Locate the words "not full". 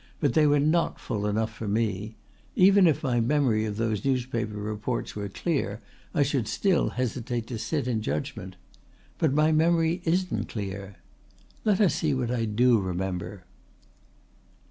0.59-1.27